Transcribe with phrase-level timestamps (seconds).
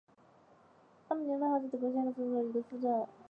[1.09, 3.07] 阿梅林格豪森是德国下萨克森州的一个市镇。